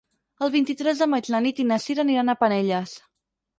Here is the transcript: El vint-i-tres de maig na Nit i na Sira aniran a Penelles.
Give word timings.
El 0.45 0.51
vint-i-tres 0.55 1.01
de 1.03 1.07
maig 1.11 1.29
na 1.35 1.43
Nit 1.49 1.63
i 1.65 1.67
na 1.73 1.79
Sira 1.85 2.07
aniran 2.07 2.37
a 2.37 2.39
Penelles. 2.43 2.99